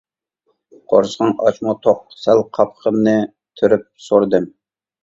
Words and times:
قورسىقىڭ 0.93 1.35
ئاچمۇ 1.45 1.75
توق؟ 1.83 2.01
-سەل 2.25 2.43
قاپىقىمنى 2.59 3.15
تۈرۈپ، 3.63 3.89
سورىدىم. 4.11 4.55